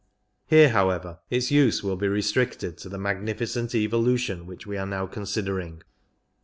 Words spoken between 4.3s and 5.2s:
which we are now